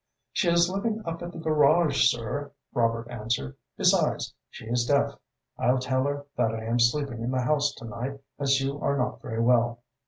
[0.31, 3.55] "She is living up at the garage, sir," Robert answered.
[3.77, 5.13] "Besides, she is deaf.
[5.59, 8.97] I'll tell her that I am sleeping in the house to night as you are
[8.97, 9.83] not very well.